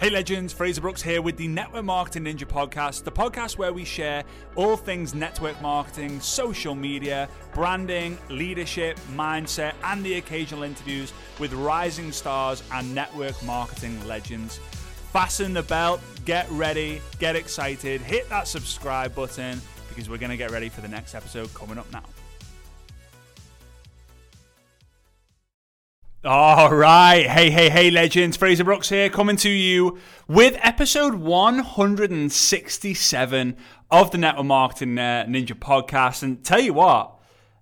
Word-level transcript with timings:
Hey 0.00 0.08
legends, 0.08 0.54
Fraser 0.54 0.80
Brooks 0.80 1.02
here 1.02 1.20
with 1.20 1.36
the 1.36 1.46
Network 1.46 1.84
Marketing 1.84 2.24
Ninja 2.24 2.46
podcast, 2.46 3.04
the 3.04 3.12
podcast 3.12 3.58
where 3.58 3.70
we 3.70 3.84
share 3.84 4.24
all 4.56 4.74
things 4.74 5.14
network 5.14 5.60
marketing, 5.60 6.20
social 6.20 6.74
media, 6.74 7.28
branding, 7.52 8.16
leadership, 8.30 8.98
mindset, 9.14 9.74
and 9.84 10.02
the 10.02 10.14
occasional 10.14 10.62
interviews 10.62 11.12
with 11.38 11.52
rising 11.52 12.12
stars 12.12 12.62
and 12.72 12.94
network 12.94 13.42
marketing 13.42 14.02
legends. 14.06 14.58
Fasten 15.12 15.52
the 15.52 15.64
belt, 15.64 16.00
get 16.24 16.50
ready, 16.50 17.02
get 17.18 17.36
excited, 17.36 18.00
hit 18.00 18.26
that 18.30 18.48
subscribe 18.48 19.14
button 19.14 19.60
because 19.90 20.08
we're 20.08 20.16
going 20.16 20.30
to 20.30 20.38
get 20.38 20.50
ready 20.50 20.70
for 20.70 20.80
the 20.80 20.88
next 20.88 21.14
episode 21.14 21.52
coming 21.52 21.76
up 21.76 21.92
now. 21.92 22.04
All 26.22 26.68
right. 26.68 27.26
Hey, 27.26 27.50
hey, 27.50 27.70
hey, 27.70 27.90
legends. 27.90 28.36
Fraser 28.36 28.62
Brooks 28.62 28.90
here, 28.90 29.08
coming 29.08 29.36
to 29.36 29.48
you 29.48 29.98
with 30.28 30.58
episode 30.60 31.14
167 31.14 33.56
of 33.90 34.10
the 34.10 34.18
Network 34.18 34.44
Marketing 34.44 34.98
uh, 34.98 35.24
Ninja 35.26 35.54
podcast. 35.54 36.22
And 36.22 36.44
tell 36.44 36.60
you 36.60 36.74
what, 36.74 37.18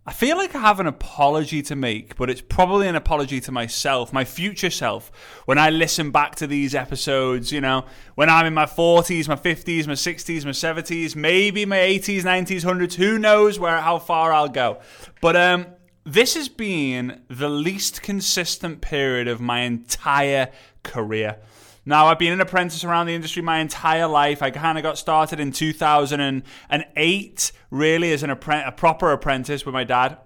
I 0.07 0.13
feel 0.13 0.37
like 0.37 0.57
I 0.57 0.59
have 0.59 0.81
an 0.81 0.89
apology 0.89 1.63
to 1.63 1.77
make, 1.77 2.17
but 2.17 2.31
it's 2.31 2.41
probably 2.41 2.89
an 2.89 2.97
apology 2.97 3.41
to 3.43 3.53
myself, 3.53 4.13
my 4.13 4.25
future 4.25 4.71
self, 4.71 5.13
when 5.45 5.59
I 5.59 5.71
listen 5.71 6.11
back 6.11 6.35
to 6.37 6.49
these 6.49 6.75
episodes, 6.75 7.53
you 7.53 7.61
know, 7.61 7.85
when 8.17 8.29
I'm 8.29 8.45
in 8.45 8.55
my 8.55 8.67
40s, 8.67 9.29
my 9.29 9.37
50s, 9.37 9.87
my 9.87 9.93
60s, 9.93 10.45
my 10.45 10.51
70s, 10.51 11.15
maybe 11.15 11.65
my 11.65 11.77
80s, 11.77 12.23
90s, 12.23 12.65
100s, 12.65 12.95
who 12.95 13.21
knows 13.21 13.61
where 13.61 13.81
how 13.81 14.01
far 14.01 14.33
I'll 14.33 14.49
go. 14.49 14.81
But 15.21 15.37
um 15.37 15.67
this 16.09 16.35
has 16.35 16.49
been 16.49 17.21
the 17.29 17.51
least 17.51 18.01
consistent 18.01 18.81
period 18.81 19.29
of 19.29 19.43
my 19.43 19.61
entire 19.61 20.49
career. 20.83 21.37
Now, 21.85 22.07
I've 22.07 22.19
been 22.19 22.33
an 22.33 22.41
apprentice 22.41 22.83
around 22.83 23.05
the 23.07 23.15
industry 23.15 23.43
my 23.43 23.59
entire 23.59 24.07
life. 24.07 24.43
I 24.43 24.51
kind 24.51 24.79
of 24.79 24.83
got 24.83 24.97
started 24.97 25.39
in 25.39 25.53
2008, 25.53 27.53
really, 27.71 28.13
as 28.13 28.23
an 28.23 28.31
a 28.31 28.37
proper 28.37 29.13
apprentice 29.13 29.67
with 29.67 29.75
my 29.75 29.85
dad. 29.85 30.17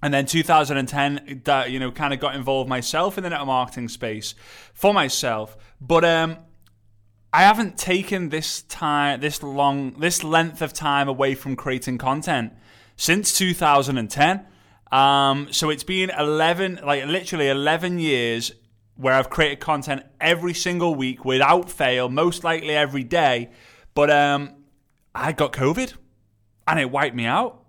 And 0.00 0.14
then 0.14 0.26
2010, 0.26 1.42
you 1.68 1.80
know, 1.80 1.90
kind 1.90 2.14
of 2.14 2.20
got 2.20 2.36
involved 2.36 2.68
myself 2.68 3.18
in 3.18 3.24
the 3.24 3.30
network 3.30 3.48
marketing 3.48 3.88
space 3.88 4.36
for 4.74 4.94
myself. 4.94 5.56
But 5.80 6.04
um, 6.04 6.36
I 7.32 7.42
haven't 7.42 7.78
taken 7.78 8.28
this 8.28 8.62
time, 8.62 9.18
this 9.20 9.42
long, 9.42 9.98
this 9.98 10.22
length 10.22 10.62
of 10.62 10.72
time 10.72 11.08
away 11.08 11.34
from 11.34 11.56
creating 11.56 11.98
content 11.98 12.52
since 12.96 13.36
2010. 13.36 14.46
Um, 14.92 15.48
so 15.50 15.70
it's 15.70 15.82
been 15.82 16.10
11, 16.10 16.80
like 16.84 17.06
literally 17.06 17.48
11 17.48 17.98
years 17.98 18.52
where 18.96 19.14
I've 19.14 19.30
created 19.30 19.60
content 19.60 20.02
every 20.20 20.54
single 20.54 20.94
week 20.94 21.24
without 21.24 21.70
fail, 21.70 22.08
most 22.08 22.44
likely 22.44 22.70
every 22.70 23.04
day. 23.04 23.50
But 23.94 24.10
um, 24.10 24.54
I 25.14 25.32
got 25.32 25.52
COVID 25.52 25.94
and 26.66 26.80
it 26.80 26.90
wiped 26.90 27.16
me 27.16 27.26
out. 27.26 27.62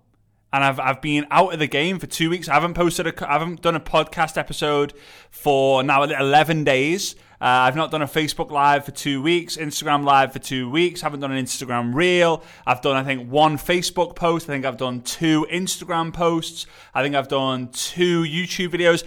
And 0.54 0.64
I've, 0.64 0.80
I've 0.80 1.02
been 1.02 1.28
out 1.30 1.54
of 1.54 1.60
the 1.60 1.68
game 1.68 2.00
for 2.00 2.08
two 2.08 2.30
weeks. 2.30 2.48
I 2.48 2.54
haven't 2.54 2.74
posted 2.74 3.06
a, 3.06 3.30
I 3.30 3.34
haven't 3.34 3.62
done 3.62 3.76
a 3.76 3.82
podcast 3.82 4.38
episode 4.38 4.94
for 5.30 5.84
now 5.84 6.04
11 6.04 6.64
days. 6.64 7.16
Uh, 7.40 7.70
I've 7.70 7.76
not 7.76 7.92
done 7.92 8.02
a 8.02 8.08
Facebook 8.08 8.50
Live 8.50 8.84
for 8.84 8.90
two 8.90 9.22
weeks, 9.22 9.58
Instagram 9.58 10.04
Live 10.04 10.34
for 10.34 10.40
two 10.40 10.70
weeks. 10.72 11.02
Haven't 11.02 11.20
done 11.20 11.32
an 11.32 11.44
Instagram 11.44 11.94
Reel. 11.94 12.44
I've 12.66 12.82
done, 12.82 12.96
I 12.96 13.04
think, 13.04 13.30
one 13.30 13.58
Facebook 13.58 14.16
post. 14.16 14.50
I 14.50 14.54
think 14.54 14.66
I've 14.66 14.78
done 14.78 15.02
two 15.02 15.46
Instagram 15.52 16.12
posts. 16.12 16.66
I 16.96 17.04
think 17.04 17.14
I've 17.14 17.28
done 17.28 17.70
two 17.70 18.24
YouTube 18.24 18.70
videos, 18.70 19.04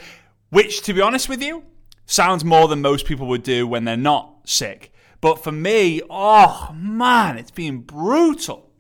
which, 0.51 0.83
to 0.83 0.95
be 0.95 1.01
honest 1.01 1.29
with 1.29 1.43
you, 1.43 1.65
sounds 2.07 2.45
more 2.45 2.69
than 2.69 2.81
most 2.81 3.05
people 3.05 3.27
would 3.27 3.43
do 3.43 3.67
when 3.67 3.85
they're 3.85 3.97
not 3.97 4.33
sick. 4.45 4.93
But 5.21 5.43
for 5.43 5.51
me, 5.51 6.01
oh 6.09 6.71
man, 6.73 7.37
it's 7.37 7.51
been 7.51 7.81
brutal. 7.81 8.71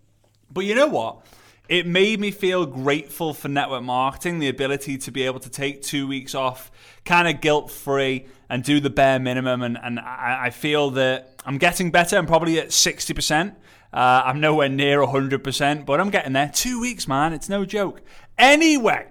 But 0.48 0.64
you 0.64 0.76
know 0.76 0.86
what? 0.86 1.26
It 1.70 1.86
made 1.86 2.18
me 2.18 2.32
feel 2.32 2.66
grateful 2.66 3.32
for 3.32 3.46
network 3.46 3.84
marketing, 3.84 4.40
the 4.40 4.48
ability 4.48 4.98
to 4.98 5.12
be 5.12 5.22
able 5.22 5.38
to 5.38 5.48
take 5.48 5.82
two 5.82 6.08
weeks 6.08 6.34
off, 6.34 6.68
kind 7.04 7.28
of 7.28 7.40
guilt 7.40 7.70
free, 7.70 8.26
and 8.48 8.64
do 8.64 8.80
the 8.80 8.90
bare 8.90 9.20
minimum. 9.20 9.62
And, 9.62 9.78
and 9.80 10.00
I, 10.00 10.46
I 10.46 10.50
feel 10.50 10.90
that 10.90 11.40
I'm 11.46 11.58
getting 11.58 11.92
better. 11.92 12.16
I'm 12.18 12.26
probably 12.26 12.58
at 12.58 12.70
60%. 12.70 13.54
Uh, 13.92 13.96
I'm 14.24 14.40
nowhere 14.40 14.68
near 14.68 14.98
100%, 14.98 15.86
but 15.86 16.00
I'm 16.00 16.10
getting 16.10 16.32
there. 16.32 16.50
Two 16.52 16.80
weeks, 16.80 17.06
man. 17.06 17.32
It's 17.32 17.48
no 17.48 17.64
joke. 17.64 18.02
Anyway, 18.36 19.06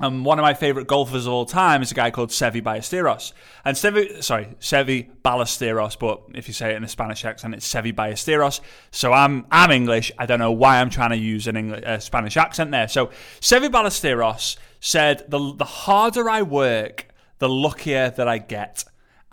Um, 0.01 0.23
one 0.23 0.39
of 0.39 0.43
my 0.43 0.53
favorite 0.53 0.87
golfers 0.87 1.27
of 1.27 1.33
all 1.33 1.45
time 1.45 1.81
is 1.81 1.91
a 1.91 1.95
guy 1.95 2.09
called 2.09 2.29
Seve 2.29 2.61
Ballesteros. 2.63 3.33
And 3.63 3.77
Seve, 3.77 4.23
sorry, 4.23 4.49
Seve 4.59 5.09
Ballesteros, 5.23 5.97
but 5.99 6.21
if 6.33 6.47
you 6.47 6.53
say 6.53 6.73
it 6.73 6.77
in 6.77 6.83
a 6.83 6.87
Spanish 6.87 7.23
accent, 7.23 7.53
it's 7.53 7.71
Seve 7.71 7.93
Ballesteros. 7.93 8.61
So 8.89 9.13
I'm 9.13 9.45
I'm 9.51 9.71
English. 9.71 10.11
I 10.17 10.25
don't 10.25 10.39
know 10.39 10.51
why 10.51 10.81
I'm 10.81 10.89
trying 10.89 11.11
to 11.11 11.17
use 11.17 11.47
an 11.47 11.55
English, 11.55 12.03
Spanish 12.03 12.35
accent 12.35 12.71
there. 12.71 12.87
So 12.87 13.11
Seve 13.39 13.69
Ballesteros 13.69 14.57
said, 14.79 15.25
the, 15.29 15.53
the 15.55 15.65
harder 15.65 16.29
I 16.29 16.41
work, 16.41 17.07
the 17.37 17.49
luckier 17.49 18.09
that 18.09 18.27
I 18.27 18.39
get. 18.39 18.83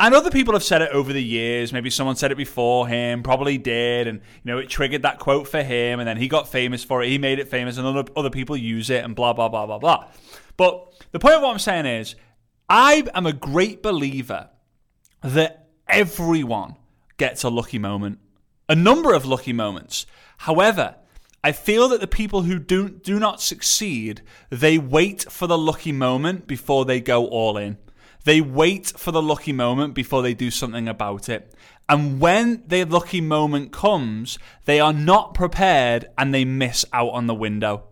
And 0.01 0.15
other 0.15 0.31
people 0.31 0.55
have 0.55 0.63
said 0.63 0.81
it 0.81 0.91
over 0.93 1.13
the 1.13 1.23
years. 1.23 1.73
Maybe 1.73 1.91
someone 1.91 2.15
said 2.15 2.31
it 2.31 2.37
before 2.37 2.87
him, 2.87 3.25
probably 3.25 3.59
did, 3.59 4.07
and 4.07 4.21
you 4.45 4.53
know 4.53 4.59
it 4.59 4.69
triggered 4.69 5.03
that 5.03 5.19
quote 5.19 5.49
for 5.49 5.61
him, 5.61 5.99
and 5.99 6.07
then 6.07 6.17
he 6.17 6.29
got 6.29 6.49
famous 6.49 6.85
for 6.85 7.03
it. 7.03 7.09
He 7.09 7.19
made 7.19 7.41
it 7.41 7.49
famous, 7.49 7.79
and 7.79 7.87
other 7.87 8.05
other 8.15 8.31
people 8.31 8.57
use 8.57 8.91
it, 8.91 9.05
and 9.05 9.17
blah 9.17 9.33
blah 9.33 9.49
blah 9.49 9.67
blah 9.67 9.79
blah. 9.79 10.07
But 10.59 10.93
the 11.13 11.19
point 11.19 11.37
of 11.37 11.43
what 11.43 11.53
I'm 11.53 11.59
saying 11.59 11.87
is, 11.87 12.17
I 12.69 13.05
am 13.15 13.25
a 13.25 13.33
great 13.33 13.83
believer 13.83 14.51
that 15.23 15.69
everyone 15.89 16.77
gets 17.17 17.45
a 17.45 17.49
lucky 17.49 17.79
moment, 17.79 18.19
a 18.69 18.75
number 18.75 19.15
of 19.15 19.25
lucky 19.25 19.55
moments. 19.55 20.05
However, 20.39 20.97
I 21.43 21.53
feel 21.53 21.89
that 21.89 22.01
the 22.01 22.09
people 22.09 22.43
who 22.43 22.59
do, 22.59 22.89
do 22.89 23.19
not 23.19 23.41
succeed, 23.41 24.21
they 24.51 24.77
wait 24.77 25.23
for 25.31 25.47
the 25.47 25.57
lucky 25.57 25.93
moment 25.93 26.47
before 26.47 26.85
they 26.85 27.01
go 27.01 27.27
all 27.27 27.57
in. 27.57 27.79
They 28.25 28.41
wait 28.41 28.89
for 28.89 29.13
the 29.13 29.23
lucky 29.23 29.53
moment 29.53 29.95
before 29.95 30.23
they 30.23 30.35
do 30.35 30.51
something 30.51 30.89
about 30.89 31.29
it. 31.29 31.55
And 31.89 32.21
when 32.21 32.65
the 32.67 32.85
lucky 32.85 33.21
moment 33.21 33.73
comes, 33.73 34.39
they 34.65 34.81
are 34.81 34.93
not 34.93 35.35
prepared 35.35 36.07
and 36.19 36.35
they 36.35 36.45
miss 36.45 36.85
out 36.93 37.11
on 37.11 37.29
the 37.29 37.35
window 37.35 37.85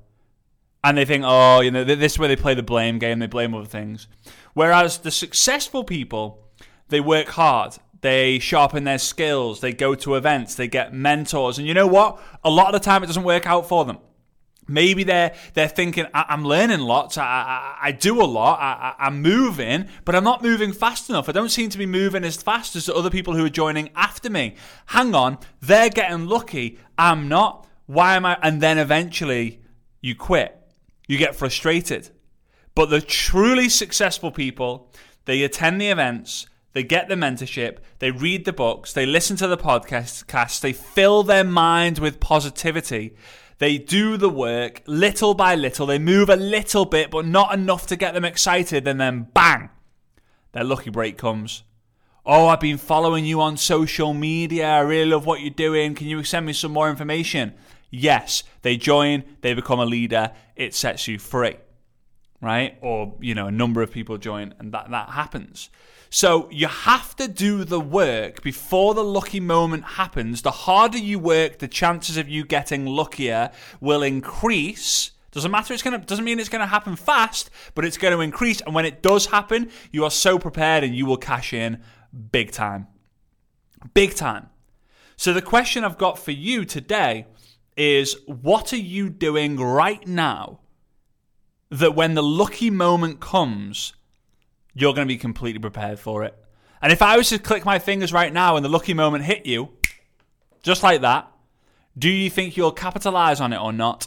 and 0.87 0.97
they 0.97 1.05
think, 1.05 1.25
oh, 1.27 1.61
you 1.61 1.73
know, 1.73 1.83
this 1.83 2.13
is 2.13 2.19
where 2.19 2.29
they 2.29 2.37
play 2.37 2.55
the 2.55 2.63
blame 2.63 3.01
game. 3.01 3.19
They 3.19 3.27
blame 3.27 3.55
other 3.55 3.67
things. 3.67 4.07
Whereas 4.55 4.99
the 4.99 5.11
successful 5.11 5.83
people, 5.83 6.47
they 6.91 7.01
work 7.01 7.27
hard. 7.31 7.75
They 8.03 8.39
sharpen 8.39 8.85
their 8.85 8.99
skills. 8.99 9.61
They 9.61 9.73
go 9.73 9.97
to 9.97 10.15
events. 10.15 10.55
They 10.55 10.69
get 10.69 10.95
mentors. 10.95 11.59
And 11.59 11.67
you 11.67 11.75
know 11.75 11.89
what? 11.89 12.23
A 12.45 12.51
lot 12.51 12.73
of 12.73 12.81
the 12.81 12.85
time, 12.85 13.03
it 13.03 13.09
doesn't 13.09 13.25
work 13.25 13.49
out 13.49 13.67
for 13.69 13.85
them. 13.85 13.99
Maybe 14.69 15.03
they're 15.03 15.35
they're 15.55 15.67
thinking 15.67 16.07
I, 16.15 16.27
am 16.29 16.45
learning 16.45 16.81
lots. 16.81 17.19
I, 17.19 17.25
I, 17.25 17.79
I 17.89 17.93
do 17.93 18.23
a 18.23 18.25
lot. 18.25 18.61
I, 18.61 19.09
am 19.09 19.23
moving, 19.23 19.89
but 20.05 20.15
I'm 20.15 20.25
not 20.25 20.41
moving 20.41 20.73
fast 20.73 21.11
enough. 21.11 21.29
I 21.29 21.33
don't 21.33 21.49
seem 21.49 21.69
to 21.71 21.79
be 21.79 21.87
moving 21.87 22.23
as 22.23 22.41
fast 22.41 22.77
as 22.77 22.87
the 22.87 22.95
other 22.95 23.11
people 23.11 23.35
who 23.35 23.45
are 23.45 23.51
joining 23.51 23.91
after 23.97 24.31
me. 24.31 24.55
Hang 24.87 25.17
on, 25.17 25.39
they're 25.61 25.91
getting 25.91 26.27
lucky. 26.27 26.79
I'm 26.97 27.29
not. 27.29 27.67
Why 27.87 28.15
am 28.15 28.25
I? 28.25 28.39
And 28.43 28.61
then 28.61 28.79
eventually 28.79 29.61
you 30.01 30.15
quit. 30.15 30.66
You 31.07 31.19
get 31.19 31.37
frustrated. 31.37 32.11
But 32.75 32.91
the 32.91 33.01
truly 33.01 33.69
successful 33.69 34.31
people, 34.31 34.93
they 35.25 35.43
attend 35.43 35.81
the 35.81 35.89
events, 35.89 36.47
they 36.73 36.83
get 36.83 37.09
the 37.09 37.15
mentorship, 37.15 37.79
they 38.01 38.11
read 38.11 38.45
the 38.45 38.53
books, 38.53 38.93
they 38.93 39.07
listen 39.07 39.37
to 39.39 39.47
the 39.47 39.57
podcasts, 39.57 40.61
they 40.61 40.73
fill 40.73 41.23
their 41.23 41.45
mind 41.45 41.99
with 41.99 42.21
positivity 42.21 43.17
they 43.59 43.79
do 43.79 44.17
the 44.17 44.29
work 44.29 44.83
little 44.87 45.35
by 45.35 45.55
little. 45.55 45.87
They 45.87 45.99
move 45.99 46.29
a 46.29 46.37
little 46.37 46.85
bit, 46.85 47.11
but 47.11 47.25
not 47.25 47.55
enough 47.55 47.87
to 47.87 47.97
get 47.97 48.15
them 48.15 48.25
excited. 48.25 48.87
And 48.87 49.01
then 49.01 49.29
bang, 49.33 49.71
their 50.53 50.65
lucky 50.65 50.91
break 50.91 51.17
comes. 51.17 51.63
Oh, 52.25 52.49
I've 52.49 52.61
been 52.61 52.77
following 52.77 53.25
you 53.25 53.41
on 53.41 53.57
social 53.57 54.13
media. 54.13 54.67
I 54.67 54.81
really 54.81 55.11
love 55.11 55.27
what 55.27 55.41
you're 55.41 55.51
doing. 55.51 55.95
Can 55.95 56.09
you 56.09 56.23
send 56.25 56.45
me 56.45 56.53
some 56.53 56.73
more 56.73 56.91
information? 56.91 57.55
Yes, 57.99 58.43
they 58.61 58.77
join, 58.77 59.25
they 59.41 59.55
become 59.55 59.81
a 59.81 59.87
leader. 59.87 60.33
It 60.55 60.75
sets 60.75 61.09
you 61.09 61.19
free, 61.19 61.57
right? 62.43 62.77
Or, 62.83 63.15
you 63.21 63.35
know, 63.35 63.47
a 63.47 63.53
number 63.53 63.81
of 63.81 63.91
people 63.91 64.19
join 64.19 64.55
and 64.59 64.73
that, 64.73 64.91
that 64.91 65.11
happens. 65.11 65.71
So 66.11 66.49
you 66.51 66.69
have 66.69 67.17
to 67.17 67.27
do 67.27 67.65
the 67.65 67.81
work 67.81 68.43
before 68.43 68.93
the 68.93 69.03
lucky 69.03 69.41
moment 69.41 69.85
happens. 69.85 70.43
The 70.43 70.51
harder 70.51 70.99
you 70.99 71.19
work, 71.19 71.59
the 71.59 71.69
chances 71.69 72.19
of 72.19 72.29
you 72.29 72.45
getting 72.45 72.85
luckier 72.85 73.51
will 73.81 74.03
increase. 74.03 75.13
Doesn't 75.33 75.51
matter. 75.51 75.73
It's 75.73 75.83
gonna 75.83 75.99
doesn't 75.99 76.25
mean 76.25 76.39
it's 76.39 76.49
gonna 76.51 76.67
happen 76.67 76.97
fast, 76.97 77.51
but 77.75 77.85
it's 77.87 77.97
to 77.97 78.21
increase. 78.21 78.61
And 78.61 78.75
when 78.75 78.85
it 78.85 79.03
does 79.03 79.27
happen, 79.27 79.71
you 79.91 80.05
are 80.05 80.11
so 80.11 80.39
prepared 80.39 80.85
and 80.85 80.95
you 80.95 81.07
will 81.07 81.17
cash 81.17 81.53
in 81.53 81.83
big 82.31 82.53
time, 82.53 82.89
big 83.95 84.15
time. 84.15 84.51
So 85.17 85.33
the 85.33 85.43
question 85.43 85.83
I've 85.83 85.99
got 85.99 86.19
for 86.19 86.31
you 86.31 86.67
today 86.67 87.27
is: 87.77 88.17
What 88.27 88.73
are 88.73 88.77
you 88.77 89.11
doing 89.11 89.57
right 89.57 90.07
now 90.07 90.61
that 91.71 91.95
when 91.95 92.15
the 92.15 92.23
lucky 92.23 92.71
moment 92.71 93.21
comes, 93.21 93.95
you're 94.75 94.95
going 94.95 95.07
to 95.07 95.13
be 95.13 95.19
completely 95.19 95.59
prepared 95.59 95.99
for 95.99 96.25
it. 96.25 96.37
And 96.83 96.93
if 96.93 97.03
I 97.03 97.17
was 97.17 97.31
to 97.31 97.39
click 97.39 97.65
my 97.65 97.79
fingers 97.79 98.13
right 98.13 98.33
now 98.33 98.57
and 98.57 98.65
the 98.65 98.69
lucky 98.69 98.95
moment 98.95 99.25
hit 99.25 99.47
you, 99.47 99.71
just 100.63 100.83
like 100.83 101.01
that, 101.01 101.31
do 101.99 102.11
you 102.11 102.29
think 102.29 102.57
you'll 102.57 102.73
capitalize 102.73 103.41
on 103.41 103.53
it 103.53 103.61
or 103.61 103.73
not? 103.73 104.07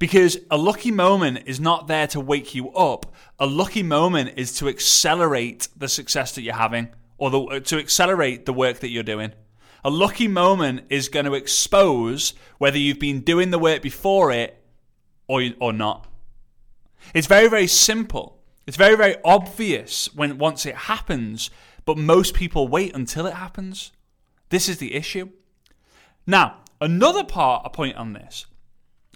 Because 0.00 0.36
a 0.50 0.56
lucky 0.56 0.90
moment 0.90 1.44
is 1.46 1.60
not 1.60 1.86
there 1.86 2.08
to 2.08 2.20
wake 2.20 2.56
you 2.56 2.72
up. 2.72 3.14
A 3.38 3.46
lucky 3.46 3.84
moment 3.84 4.32
is 4.36 4.52
to 4.58 4.68
accelerate 4.68 5.68
the 5.76 5.88
success 5.88 6.34
that 6.34 6.42
you're 6.42 6.54
having 6.54 6.88
or 7.18 7.30
the, 7.30 7.60
to 7.60 7.78
accelerate 7.78 8.46
the 8.46 8.52
work 8.52 8.80
that 8.80 8.90
you're 8.90 9.04
doing. 9.04 9.32
A 9.86 9.90
lucky 9.90 10.26
moment 10.26 10.86
is 10.90 11.08
going 11.08 11.26
to 11.26 11.34
expose 11.34 12.34
whether 12.58 12.76
you've 12.76 12.98
been 12.98 13.20
doing 13.20 13.52
the 13.52 13.58
work 13.58 13.82
before 13.82 14.32
it 14.32 14.60
or, 15.28 15.44
or 15.60 15.72
not. 15.72 16.08
It's 17.14 17.28
very, 17.28 17.46
very 17.48 17.68
simple. 17.68 18.42
It's 18.66 18.76
very, 18.76 18.96
very 18.96 19.14
obvious 19.24 20.12
when 20.12 20.38
once 20.38 20.66
it 20.66 20.74
happens, 20.74 21.50
but 21.84 21.96
most 21.96 22.34
people 22.34 22.66
wait 22.66 22.96
until 22.96 23.26
it 23.26 23.34
happens. 23.34 23.92
This 24.48 24.68
is 24.68 24.78
the 24.78 24.92
issue. 24.92 25.28
Now, 26.26 26.56
another 26.80 27.22
part, 27.22 27.62
a 27.64 27.70
point 27.70 27.96
on 27.96 28.12
this, 28.12 28.46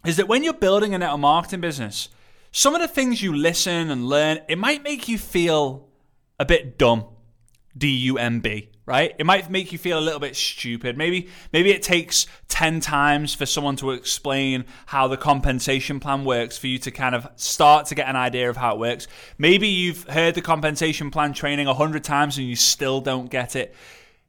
is 0.06 0.16
that 0.18 0.28
when 0.28 0.44
you're 0.44 0.52
building 0.52 0.94
a 0.94 0.98
network 0.98 1.20
marketing 1.20 1.62
business, 1.62 2.10
some 2.52 2.76
of 2.76 2.80
the 2.80 2.86
things 2.86 3.22
you 3.22 3.34
listen 3.34 3.90
and 3.90 4.06
learn, 4.06 4.38
it 4.48 4.56
might 4.56 4.84
make 4.84 5.08
you 5.08 5.18
feel 5.18 5.88
a 6.38 6.44
bit 6.44 6.78
dumb. 6.78 7.06
D 7.76 7.88
U 7.88 8.18
M 8.18 8.38
B 8.40 8.68
right? 8.90 9.14
It 9.20 9.24
might 9.24 9.48
make 9.48 9.70
you 9.70 9.78
feel 9.78 10.00
a 10.00 10.00
little 10.00 10.18
bit 10.18 10.34
stupid. 10.34 10.98
Maybe 10.98 11.28
maybe 11.52 11.70
it 11.70 11.80
takes 11.80 12.26
10 12.48 12.80
times 12.80 13.32
for 13.32 13.46
someone 13.46 13.76
to 13.76 13.92
explain 13.92 14.64
how 14.86 15.06
the 15.06 15.16
compensation 15.16 16.00
plan 16.00 16.24
works 16.24 16.58
for 16.58 16.66
you 16.66 16.76
to 16.78 16.90
kind 16.90 17.14
of 17.14 17.28
start 17.36 17.86
to 17.86 17.94
get 17.94 18.08
an 18.08 18.16
idea 18.16 18.50
of 18.50 18.56
how 18.56 18.74
it 18.74 18.80
works. 18.80 19.06
Maybe 19.38 19.68
you've 19.68 20.02
heard 20.08 20.34
the 20.34 20.42
compensation 20.42 21.12
plan 21.12 21.34
training 21.34 21.68
100 21.68 22.02
times 22.02 22.36
and 22.36 22.48
you 22.48 22.56
still 22.56 23.00
don't 23.00 23.30
get 23.30 23.54
it. 23.54 23.76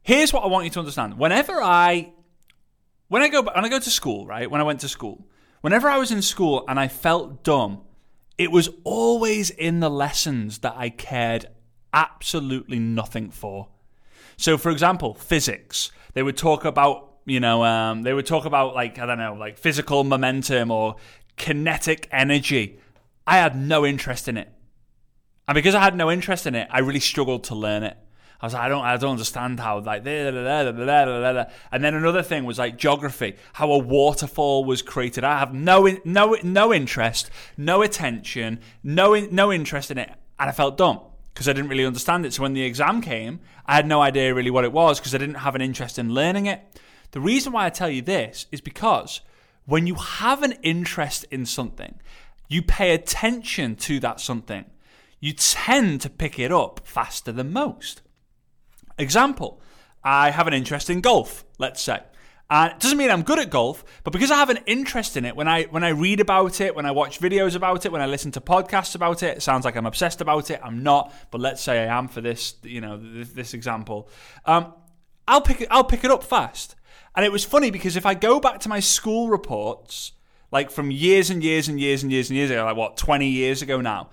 Here's 0.04 0.32
what 0.32 0.44
I 0.44 0.46
want 0.46 0.64
you 0.64 0.70
to 0.70 0.78
understand. 0.78 1.18
Whenever 1.18 1.60
I 1.60 2.12
when 3.08 3.20
I 3.20 3.28
go 3.28 3.42
when 3.42 3.64
I 3.64 3.68
go 3.68 3.80
to 3.80 3.90
school, 3.90 4.26
right? 4.28 4.48
When 4.48 4.60
I 4.60 4.64
went 4.64 4.78
to 4.82 4.88
school, 4.88 5.26
whenever 5.60 5.88
I 5.88 5.98
was 5.98 6.12
in 6.12 6.22
school 6.22 6.64
and 6.68 6.78
I 6.78 6.86
felt 6.86 7.42
dumb, 7.42 7.80
it 8.38 8.52
was 8.52 8.68
always 8.84 9.50
in 9.50 9.80
the 9.80 9.90
lessons 9.90 10.58
that 10.58 10.74
I 10.76 10.88
cared 10.88 11.46
absolutely 11.92 12.78
nothing 12.78 13.32
for. 13.32 13.71
So, 14.36 14.58
for 14.58 14.70
example, 14.70 15.14
physics. 15.14 15.90
They 16.14 16.22
would 16.22 16.36
talk 16.36 16.64
about, 16.64 17.14
you 17.24 17.40
know, 17.40 17.64
um, 17.64 18.02
they 18.02 18.12
would 18.12 18.26
talk 18.26 18.44
about 18.44 18.74
like 18.74 18.98
I 18.98 19.06
don't 19.06 19.18
know, 19.18 19.34
like 19.34 19.58
physical 19.58 20.04
momentum 20.04 20.70
or 20.70 20.96
kinetic 21.36 22.08
energy. 22.12 22.78
I 23.26 23.38
had 23.38 23.56
no 23.56 23.86
interest 23.86 24.28
in 24.28 24.36
it, 24.36 24.48
and 25.48 25.54
because 25.54 25.74
I 25.74 25.80
had 25.80 25.96
no 25.96 26.10
interest 26.10 26.46
in 26.46 26.54
it, 26.54 26.68
I 26.70 26.80
really 26.80 27.00
struggled 27.00 27.44
to 27.44 27.54
learn 27.54 27.82
it. 27.82 27.96
I 28.40 28.46
was 28.46 28.54
like, 28.54 28.62
I 28.64 28.68
don't, 28.68 28.84
I 28.84 28.96
don't 28.96 29.12
understand 29.12 29.60
how 29.60 29.78
like, 29.78 30.04
and 30.04 31.84
then 31.84 31.94
another 31.94 32.24
thing 32.24 32.44
was 32.44 32.58
like 32.58 32.76
geography, 32.76 33.36
how 33.52 33.70
a 33.70 33.78
waterfall 33.78 34.64
was 34.64 34.82
created. 34.82 35.22
I 35.22 35.38
have 35.38 35.54
no, 35.54 35.88
no, 36.04 36.36
no 36.42 36.74
interest, 36.74 37.30
no 37.56 37.82
attention, 37.82 38.58
no, 38.82 39.14
no 39.14 39.52
interest 39.52 39.92
in 39.92 39.98
it, 39.98 40.10
and 40.40 40.50
I 40.50 40.52
felt 40.52 40.76
dumb 40.76 41.02
because 41.32 41.48
I 41.48 41.52
didn't 41.52 41.70
really 41.70 41.84
understand 41.86 42.26
it. 42.26 42.32
So 42.32 42.42
when 42.42 42.52
the 42.52 42.62
exam 42.62 43.00
came, 43.00 43.40
I 43.66 43.74
had 43.74 43.86
no 43.86 44.02
idea 44.02 44.34
really 44.34 44.50
what 44.50 44.64
it 44.64 44.72
was 44.72 44.98
because 44.98 45.14
I 45.14 45.18
didn't 45.18 45.36
have 45.36 45.54
an 45.54 45.62
interest 45.62 45.98
in 45.98 46.14
learning 46.14 46.46
it. 46.46 46.80
The 47.12 47.20
reason 47.20 47.52
why 47.52 47.66
I 47.66 47.70
tell 47.70 47.90
you 47.90 48.02
this 48.02 48.46
is 48.52 48.60
because 48.60 49.20
when 49.64 49.86
you 49.86 49.94
have 49.94 50.42
an 50.42 50.52
interest 50.62 51.24
in 51.30 51.46
something, 51.46 51.98
you 52.48 52.62
pay 52.62 52.94
attention 52.94 53.76
to 53.76 54.00
that 54.00 54.20
something, 54.20 54.64
you 55.20 55.32
tend 55.32 56.00
to 56.02 56.10
pick 56.10 56.38
it 56.38 56.52
up 56.52 56.80
faster 56.84 57.32
than 57.32 57.52
most. 57.52 58.02
Example, 58.98 59.60
I 60.04 60.30
have 60.30 60.46
an 60.46 60.54
interest 60.54 60.90
in 60.90 61.00
golf, 61.00 61.44
let's 61.58 61.80
say. 61.80 62.00
And 62.50 62.72
it 62.72 62.80
doesn't 62.80 62.98
mean 62.98 63.10
I'm 63.10 63.22
good 63.22 63.38
at 63.38 63.48
golf, 63.48 63.82
but 64.04 64.12
because 64.12 64.30
I 64.30 64.36
have 64.36 64.50
an 64.50 64.58
interest 64.66 65.16
in 65.16 65.24
it, 65.24 65.34
when 65.34 65.48
I 65.48 65.64
when 65.64 65.84
I 65.84 65.88
read 65.88 66.20
about 66.20 66.60
it, 66.60 66.76
when 66.76 66.84
I 66.84 66.90
watch 66.90 67.18
videos 67.18 67.56
about 67.56 67.86
it, 67.86 67.92
when 67.92 68.02
I 68.02 68.06
listen 68.06 68.30
to 68.32 68.40
podcasts 68.40 68.94
about 68.94 69.22
it, 69.22 69.38
it 69.38 69.40
sounds 69.42 69.64
like 69.64 69.74
I'm 69.74 69.86
obsessed 69.86 70.20
about 70.20 70.50
it. 70.50 70.60
I'm 70.62 70.82
not, 70.82 71.14
but 71.30 71.40
let's 71.40 71.62
say 71.62 71.82
I 71.82 71.96
am 71.96 72.08
for 72.08 72.20
this, 72.20 72.56
you 72.62 72.80
know, 72.80 72.98
this, 72.98 73.30
this 73.30 73.54
example. 73.54 74.08
Um, 74.44 74.74
I'll 75.26 75.40
pick 75.40 75.62
it. 75.62 75.68
I'll 75.70 75.84
pick 75.84 76.04
it 76.04 76.10
up 76.10 76.24
fast. 76.24 76.76
And 77.14 77.24
it 77.24 77.32
was 77.32 77.44
funny 77.44 77.70
because 77.70 77.96
if 77.96 78.06
I 78.06 78.14
go 78.14 78.40
back 78.40 78.60
to 78.60 78.68
my 78.68 78.80
school 78.80 79.28
reports, 79.28 80.12
like 80.50 80.70
from 80.70 80.90
years 80.90 81.30
and 81.30 81.42
years 81.42 81.68
and 81.68 81.80
years 81.80 82.02
and 82.02 82.12
years 82.12 82.30
and 82.30 82.36
years 82.36 82.50
ago, 82.50 82.64
like 82.64 82.76
what, 82.76 82.96
20 82.96 83.26
years 83.28 83.62
ago 83.62 83.80
now, 83.80 84.10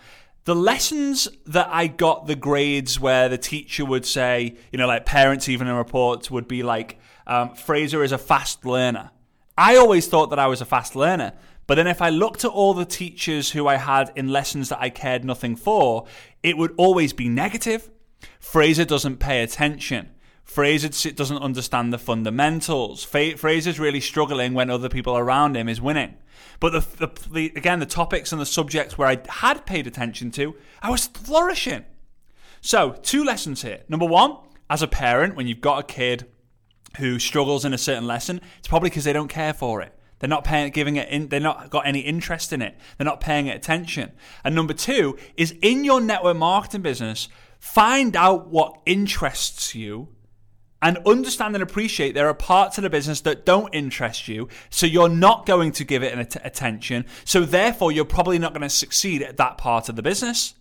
the 0.50 0.56
lessons 0.56 1.28
that 1.46 1.70
I 1.72 1.86
got 1.86 2.26
the 2.26 2.36
grades 2.36 3.00
where 3.00 3.30
the 3.30 3.38
teacher 3.38 3.86
would 3.86 4.04
say, 4.04 4.56
you 4.72 4.80
know, 4.80 4.88
like 4.88 5.06
parents 5.06 5.48
even 5.48 5.68
in 5.68 5.76
reports 5.76 6.32
would 6.32 6.48
be 6.48 6.64
like, 6.64 6.98
um, 7.28 7.54
Fraser 7.54 8.04
is 8.04 8.12
a 8.12 8.18
fast 8.18 8.66
learner. 8.66 9.12
I 9.56 9.76
always 9.76 10.08
thought 10.08 10.32
that 10.32 10.40
I 10.40 10.48
was 10.48 10.60
a 10.60 10.66
fast 10.66 10.96
learner. 10.96 11.34
But 11.68 11.76
then 11.76 11.86
if 11.86 12.02
I 12.02 12.10
looked 12.10 12.44
at 12.46 12.50
all 12.50 12.74
the 12.74 12.84
teachers 12.84 13.52
who 13.52 13.68
I 13.68 13.76
had 13.76 14.12
in 14.16 14.30
lessons 14.30 14.70
that 14.70 14.82
I 14.82 14.90
cared 14.90 15.24
nothing 15.24 15.56
for, 15.56 16.08
it 16.42 16.58
would 16.58 16.74
always 16.78 17.14
be 17.14 17.30
negative. 17.30 17.92
Fraser 18.40 18.86
doesn't 18.86 19.18
pay 19.18 19.44
attention. 19.44 20.10
Fraser 20.50 21.12
doesn't 21.12 21.38
understand 21.38 21.94
the 21.94 22.00
fundamentals. 22.00 23.04
Fraser's 23.04 23.80
really 23.80 24.02
struggling 24.02 24.56
when 24.56 24.72
other 24.72 24.90
people 24.90 25.16
around 25.16 25.56
him 25.56 25.70
is 25.70 25.80
winning. 25.80 26.16
But 26.60 26.72
the, 26.72 27.06
the, 27.06 27.30
the, 27.30 27.54
again, 27.56 27.80
the 27.80 27.86
topics 27.86 28.32
and 28.32 28.42
the 28.42 28.48
subjects 28.48 28.98
where 28.98 29.08
I 29.08 29.20
had 29.30 29.68
paid 29.68 29.86
attention 29.86 30.32
to, 30.32 30.56
I 30.82 30.90
was 30.90 31.06
flourishing. 31.06 31.86
So, 32.62 32.96
two 33.04 33.24
lessons 33.24 33.62
here. 33.62 33.82
Number 33.88 34.08
one, 34.08 34.38
as 34.72 34.82
a 34.82 34.88
parent, 34.88 35.36
when 35.36 35.46
you've 35.46 35.62
got 35.62 35.82
a 35.82 35.84
kid 35.84 36.26
who 36.98 37.20
struggles 37.20 37.64
in 37.64 37.72
a 37.72 37.78
certain 37.78 38.08
lesson, 38.08 38.42
it's 38.58 38.68
probably 38.68 38.90
because 38.90 39.04
they 39.04 39.14
don't 39.14 39.28
care 39.28 39.54
for 39.54 39.84
it. 39.84 39.94
They're 40.18 40.28
not 40.28 40.46
paying, 40.46 40.72
giving 40.72 40.96
it. 40.96 41.10
In, 41.10 41.28
they're 41.28 41.40
not 41.40 41.70
got 41.70 41.86
any 41.86 42.00
interest 42.00 42.52
in 42.52 42.64
it. 42.64 42.76
They're 42.98 43.06
not 43.06 43.22
paying 43.22 43.46
it 43.46 43.56
attention. 43.56 44.14
And 44.44 44.56
number 44.56 44.74
two 44.74 45.16
is 45.38 45.54
in 45.62 45.84
your 45.84 46.02
network 46.02 46.38
marketing 46.38 46.82
business, 46.82 47.30
find 47.60 48.16
out 48.16 48.48
what 48.48 48.82
interests 48.88 49.76
you, 49.76 50.10
and 50.82 50.98
understand 51.06 51.56
and 51.56 51.64
appreciate 51.64 52.14
there 52.14 52.28
are 52.28 52.34
parts 52.34 52.78
of 52.78 52.84
the 52.84 52.90
business 52.90 53.22
that 53.22 53.46
don't 53.46 53.74
interest 53.74 54.28
you. 54.28 54.48
So 54.70 54.86
you're 54.86 55.10
not 55.10 55.46
going 55.46 55.72
to 55.74 55.84
give 55.84 56.04
it 56.04 56.14
an 56.14 56.20
att- 56.20 56.46
attention. 56.46 57.06
So 57.26 57.44
therefore, 57.44 57.92
you're 57.92 58.06
probably 58.06 58.40
not 58.40 58.54
going 58.54 58.62
to 58.62 58.70
succeed 58.70 59.22
at 59.22 59.38
that 59.38 59.58
part 59.58 59.90
of 59.90 59.96
the 59.96 60.02
business. 60.02 60.56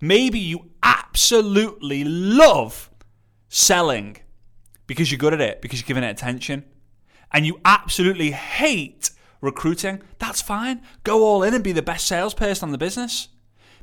Maybe 0.00 0.40
you 0.40 0.70
absolutely 0.82 2.02
love 2.02 2.90
selling 3.48 4.16
because 4.86 5.12
you're 5.12 5.18
good 5.18 5.34
at 5.34 5.40
it, 5.40 5.62
because 5.62 5.80
you're 5.80 5.86
giving 5.86 6.02
it 6.02 6.10
attention. 6.10 6.64
And 7.30 7.46
you 7.46 7.60
absolutely 7.64 8.32
hate 8.32 9.10
recruiting, 9.40 10.02
that's 10.18 10.42
fine. 10.42 10.82
Go 11.04 11.22
all 11.24 11.42
in 11.42 11.54
and 11.54 11.62
be 11.62 11.72
the 11.72 11.82
best 11.82 12.06
salesperson 12.06 12.68
on 12.68 12.72
the 12.72 12.78
business. 12.78 13.28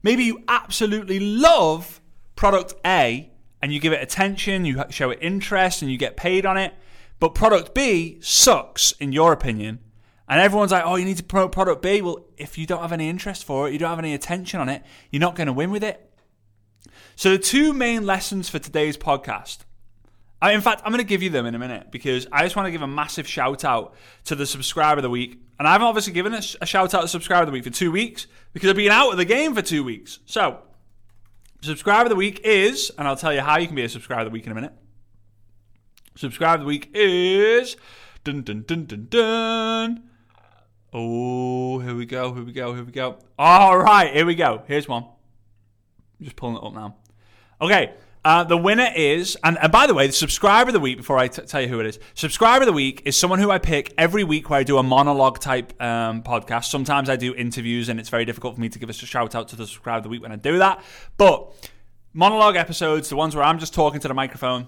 Maybe 0.02 0.24
you 0.24 0.44
absolutely 0.48 1.20
love 1.20 2.02
product 2.36 2.74
A 2.86 3.32
and 3.62 3.74
you 3.74 3.80
give 3.80 3.94
it 3.94 4.02
attention, 4.02 4.66
you 4.66 4.84
show 4.90 5.10
it 5.10 5.20
interest, 5.22 5.82
and 5.82 5.92
you 5.92 5.98
get 5.98 6.18
paid 6.18 6.46
on 6.46 6.58
it. 6.58 6.74
But 7.20 7.36
product 7.36 7.74
B 7.74 8.18
sucks, 8.22 8.94
in 8.94 9.12
your 9.12 9.34
opinion. 9.34 9.80
And 10.28 10.40
everyone's 10.40 10.72
like, 10.72 10.84
oh, 10.86 10.96
you 10.96 11.06
need 11.06 11.18
to 11.18 11.24
promote 11.24 11.52
product 11.52 11.82
B. 11.82 12.02
Well, 12.02 12.26
if 12.38 12.58
you 12.58 12.66
don't 12.66 12.82
have 12.82 12.92
any 12.92 13.10
interest 13.10 13.44
for 13.44 13.68
it, 13.68 13.74
you 13.74 13.80
don't 13.80 13.90
have 13.90 14.00
any 14.00 14.14
attention 14.14 14.60
on 14.60 14.70
it, 14.70 14.84
you're 15.12 15.20
not 15.20 15.36
going 15.36 15.48
to 15.48 15.54
win 15.54 15.72
with 15.72 15.84
it. 15.84 16.06
So, 17.16 17.32
the 17.32 17.40
two 17.40 17.74
main 17.74 18.06
lessons 18.06 18.48
for 18.48 18.60
today's 18.60 18.96
podcast. 18.96 19.60
In 20.42 20.62
fact, 20.62 20.82
I'm 20.86 20.94
going 20.94 21.04
to 21.04 21.08
give 21.08 21.22
you 21.22 21.30
them 21.30 21.46
in 21.46 21.54
a 21.54 21.60
minute 21.60 21.92
because 21.92 22.26
I 22.32 22.44
just 22.44 22.56
want 22.56 22.68
to 22.68 22.72
give 22.72 22.82
a 22.82 22.88
massive 22.88 23.28
shout 23.28 23.66
out 23.66 23.94
to 24.26 24.36
the 24.36 24.46
subscriber 24.46 25.00
of 25.00 25.04
the 25.04 25.10
week. 25.10 25.38
And 25.58 25.68
I've 25.68 25.82
obviously 25.82 26.14
given 26.14 26.34
a, 26.34 26.42
a 26.62 26.66
shout 26.66 26.94
out 26.94 27.02
to 27.02 27.08
subscriber 27.10 27.44
of 27.44 27.48
the 27.48 27.52
week 27.52 27.66
for 27.66 27.72
two 27.72 27.92
weeks 27.92 28.28
because 28.54 28.70
I've 28.70 28.78
been 28.78 28.92
out 28.92 29.12
of 29.12 29.18
the 29.18 29.26
game 29.26 29.54
for 29.54 29.62
two 29.62 29.84
weeks. 29.84 30.20
So, 30.26 30.62
subscriber 31.62 32.06
of 32.06 32.10
the 32.10 32.16
week 32.16 32.42
is, 32.44 32.92
and 32.98 33.08
I'll 33.08 33.16
tell 33.16 33.34
you 33.34 33.42
how 33.42 33.58
you 33.58 33.68
can 33.68 33.76
be 33.76 33.84
a 33.84 33.90
subscriber 33.90 34.22
of 34.22 34.26
the 34.28 34.32
week 34.32 34.46
in 34.46 34.52
a 34.52 34.56
minute. 34.56 34.74
Subscriber 36.16 36.56
of 36.56 36.62
the 36.62 36.68
week 36.68 36.90
is. 36.94 37.78
Dun, 38.24 38.42
dun, 38.42 38.64
dun, 38.68 38.86
dun, 38.86 39.08
dun. 39.10 40.10
Oh, 40.92 41.80
here 41.80 41.96
we 41.96 42.06
go, 42.06 42.34
here 42.34 42.44
we 42.44 42.52
go, 42.52 42.74
here 42.74 42.84
we 42.84 42.92
go. 42.92 43.20
All 43.38 43.78
right, 43.78 44.12
here 44.14 44.26
we 44.26 44.36
go. 44.36 44.64
Here's 44.68 44.88
one. 44.88 45.04
I'm 45.04 46.26
just 46.26 46.36
pulling 46.36 46.58
it 46.58 46.64
up 46.64 46.74
now. 46.74 46.96
Okay, 47.62 47.94
uh, 48.26 48.44
the 48.44 48.58
winner 48.58 48.90
is, 48.96 49.38
and, 49.44 49.58
and, 49.60 49.72
by 49.72 49.88
the 49.88 49.94
way, 49.94 50.06
the 50.06 50.14
subscriber 50.14 50.70
of 50.70 50.74
the 50.74 50.80
week, 50.80 50.98
before 50.98 51.18
I 51.18 51.30
t- 51.30 51.42
tell 51.44 51.62
you 51.62 51.70
who 51.70 51.80
it 51.80 51.86
is, 51.86 52.00
subscriber 52.16 52.64
of 52.64 52.68
the 52.68 52.74
week 52.74 53.02
is 53.06 53.16
someone 53.16 53.40
who 53.40 53.50
I 53.50 53.60
pick 53.60 53.94
every 53.98 54.26
week 54.26 54.50
where 54.50 54.60
I 54.60 54.64
do 54.64 54.78
a 54.78 54.84
monologue 54.84 55.40
type 55.40 55.74
um, 55.82 56.22
podcast. 56.22 56.66
Sometimes 56.66 57.10
I 57.10 57.16
do 57.16 57.34
interviews, 57.34 57.88
and 57.88 57.98
it's 57.98 58.10
very 58.10 58.26
difficult 58.26 58.56
for 58.56 58.62
me 58.62 58.68
to 58.70 58.78
give 58.78 58.90
a 58.90 58.94
shout 58.94 59.36
out 59.36 59.48
to 59.50 59.56
the 59.56 59.66
subscriber 59.66 59.98
of 59.98 60.04
the 60.04 60.10
week 60.10 60.22
when 60.22 60.34
I 60.34 60.36
do 60.36 60.58
that. 60.58 60.84
But 61.16 61.54
monologue 62.14 62.58
episodes, 62.58 63.08
the 63.08 63.16
ones 63.16 63.36
where 63.36 63.46
I'm 63.46 63.58
just 63.58 63.74
talking 63.74 64.02
to 64.02 64.10
the 64.10 64.14
microphone, 64.14 64.68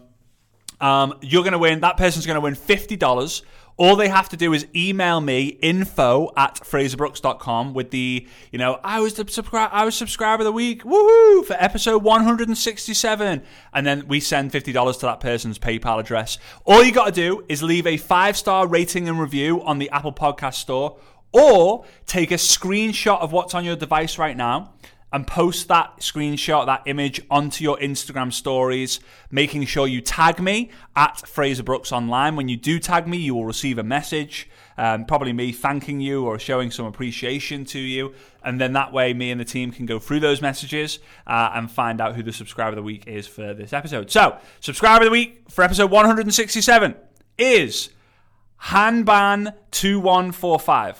um, 0.80 1.16
you're 1.22 1.44
going 1.44 1.52
to 1.52 1.60
win, 1.60 1.82
that 1.82 1.98
person's 1.98 2.26
going 2.26 2.36
to 2.36 2.42
win 2.42 2.56
$50 2.56 3.42
all 3.82 3.96
they 3.96 4.10
have 4.10 4.30
to 4.30 4.38
do 4.38 4.54
is 4.54 4.68
email 4.76 5.20
me 5.20 5.58
info 5.60 6.32
at 6.38 6.54
fraserbrooks.com 6.58 7.74
with 7.74 7.90
the, 7.90 8.28
you 8.52 8.60
know, 8.60 8.80
I 8.84 9.00
was 9.00 9.16
the 9.16 9.28
subscribe 9.28 9.72
I 9.74 9.86
was 9.86 9.96
subscriber 9.96 10.42
of 10.42 10.46
the 10.46 10.52
week, 10.52 10.84
woohoo, 10.84 11.44
for 11.44 11.54
episode 11.54 12.04
167. 12.04 13.42
And 13.74 13.88
then 13.88 14.08
we 14.08 14.20
send 14.20 14.52
$50 14.52 15.00
to 15.00 15.06
that 15.08 15.20
person's 15.20 15.58
PayPal 15.58 16.00
address. 16.00 16.38
All 16.64 16.84
you 16.84 16.92
got 16.92 17.06
to 17.06 17.12
do 17.12 17.44
is 17.50 17.64
leave 17.64 17.88
a 17.88 17.98
five 17.98 18.38
star 18.38 18.68
rating 18.68 19.10
and 19.10 19.20
review 19.20 19.64
on 19.64 19.80
the 19.80 19.90
Apple 19.90 20.14
Podcast 20.14 20.56
Store 20.56 21.00
or 21.32 21.84
take 22.06 22.30
a 22.30 22.36
screenshot 22.36 23.20
of 23.20 23.32
what's 23.32 23.56
on 23.56 23.66
your 23.66 23.76
device 23.76 24.20
right 24.20 24.38
now 24.38 24.74
and 25.12 25.28
post 25.28 25.68
that 25.68 26.00
screenshot, 26.00 26.66
that 26.66 26.84
image 26.86 27.20
onto 27.30 27.62
your 27.64 27.78
Instagram 27.78 28.32
stories, 28.32 29.02
making 29.30 29.66
sure 29.66 29.86
you 29.88 30.00
tag 30.02 30.40
me 30.40 30.72
at 30.96 31.28
Fraser 31.28 31.64
Brooks 31.64 31.92
Online. 31.92 32.38
When 32.38 32.48
you 32.48 32.56
do 32.58 32.80
tag 32.80 33.08
me, 33.08 33.18
you 33.18 33.36
will 33.36 33.46
receive 33.46 33.78
a 33.78 33.84
message, 33.84 34.50
um, 34.78 35.06
probably 35.06 35.34
me 35.34 35.52
thanking 35.52 36.00
you 36.00 36.26
or 36.26 36.40
showing 36.40 36.72
some 36.72 36.86
appreciation 36.86 37.66
to 37.66 37.80
you. 37.80 38.14
And 38.44 38.62
then 38.62 38.74
that 38.74 38.92
way, 38.94 39.14
me 39.14 39.30
and 39.32 39.40
the 39.40 39.46
team 39.46 39.72
can 39.72 39.86
go 39.86 40.00
through 40.00 40.22
those 40.22 40.42
messages 40.42 40.98
uh, 41.28 41.52
and 41.54 41.70
find 41.70 42.00
out 42.00 42.16
who 42.16 42.24
the 42.24 42.34
subscriber 42.34 42.70
of 42.70 42.78
the 42.78 42.84
week 42.84 43.04
is 43.06 43.28
for 43.28 43.54
this 43.54 43.74
episode. 43.74 44.10
So, 44.10 44.38
subscriber 44.62 45.04
of 45.04 45.08
the 45.08 45.12
week 45.12 45.44
for 45.50 45.64
episode 45.64 45.92
167 45.92 46.96
is 47.38 47.90
Hanban2145. 48.64 50.96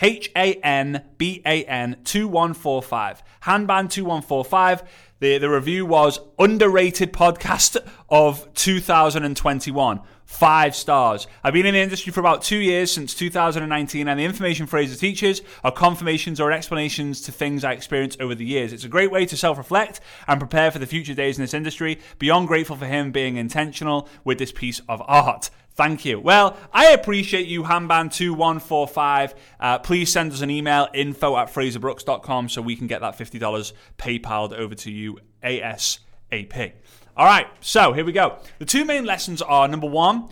H 0.00 0.30
A 0.36 0.54
N 0.54 1.04
B 1.16 1.42
A 1.44 1.64
N 1.64 1.96
2145. 2.04 3.22
Hanban 3.42 3.90
2145. 3.90 4.82
The, 5.20 5.38
the 5.38 5.50
review 5.50 5.84
was 5.84 6.20
underrated 6.38 7.12
podcast 7.12 7.76
of 8.08 8.52
2021. 8.54 10.00
Five 10.28 10.76
stars. 10.76 11.26
I've 11.42 11.54
been 11.54 11.64
in 11.64 11.72
the 11.72 11.80
industry 11.80 12.12
for 12.12 12.20
about 12.20 12.42
two 12.42 12.58
years, 12.58 12.92
since 12.92 13.14
2019, 13.14 14.06
and 14.06 14.20
the 14.20 14.24
information 14.24 14.66
Fraser 14.66 14.94
teaches 14.94 15.40
are 15.64 15.72
confirmations 15.72 16.38
or 16.38 16.52
explanations 16.52 17.22
to 17.22 17.32
things 17.32 17.64
I 17.64 17.72
experienced 17.72 18.20
over 18.20 18.34
the 18.34 18.44
years. 18.44 18.74
It's 18.74 18.84
a 18.84 18.88
great 18.88 19.10
way 19.10 19.24
to 19.24 19.36
self 19.38 19.56
reflect 19.56 20.00
and 20.28 20.38
prepare 20.38 20.70
for 20.70 20.78
the 20.78 20.86
future 20.86 21.14
days 21.14 21.38
in 21.38 21.42
this 21.42 21.54
industry. 21.54 21.98
Beyond 22.18 22.46
grateful 22.46 22.76
for 22.76 22.84
him 22.84 23.10
being 23.10 23.36
intentional 23.36 24.06
with 24.22 24.38
this 24.38 24.52
piece 24.52 24.82
of 24.86 25.02
art. 25.06 25.48
Thank 25.72 26.04
you. 26.04 26.20
Well, 26.20 26.58
I 26.74 26.90
appreciate 26.90 27.46
you, 27.46 27.62
Hanban2145. 27.62 29.34
Uh, 29.58 29.78
please 29.78 30.12
send 30.12 30.32
us 30.32 30.42
an 30.42 30.50
email, 30.50 30.88
info 30.92 31.38
at 31.38 31.48
fraserbrooks.com, 31.48 32.50
so 32.50 32.60
we 32.60 32.76
can 32.76 32.86
get 32.86 33.00
that 33.00 33.16
$50 33.16 33.72
PayPal'd 33.96 34.52
over 34.52 34.74
to 34.74 34.90
you 34.90 35.20
ASAP. 35.42 36.74
All 37.18 37.26
right, 37.26 37.48
so 37.58 37.92
here 37.92 38.04
we 38.04 38.12
go. 38.12 38.38
The 38.60 38.64
two 38.64 38.84
main 38.84 39.04
lessons 39.04 39.42
are 39.42 39.66
number 39.66 39.88
one, 39.88 40.28